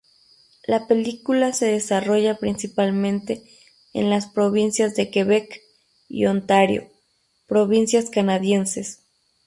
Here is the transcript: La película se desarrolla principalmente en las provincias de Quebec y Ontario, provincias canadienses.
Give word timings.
La 0.65 0.87
película 0.87 1.53
se 1.53 1.67
desarrolla 1.67 2.37
principalmente 2.39 3.43
en 3.93 4.09
las 4.09 4.25
provincias 4.27 4.95
de 4.95 5.11
Quebec 5.11 5.61
y 6.09 6.25
Ontario, 6.25 6.89
provincias 7.47 8.09
canadienses. 8.09 9.01